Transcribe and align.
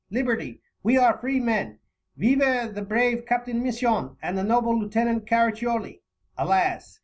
Liberty! 0.09 0.63
We 0.81 0.97
are 0.97 1.19
free 1.19 1.39
men! 1.39 1.77
Vive 2.17 2.73
the 2.73 2.81
brave 2.81 3.23
Captain 3.27 3.61
Misson 3.61 4.17
and 4.19 4.35
the 4.35 4.43
noble 4.43 4.75
Lieutenant 4.79 5.27
Caraccioli!" 5.27 6.01
Alas! 6.39 6.99